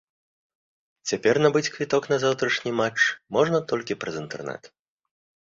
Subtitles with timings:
[1.11, 3.01] Цяпер набыць квіток на заўтрашні матч
[3.39, 4.63] можна толькі праз інтэрнэт.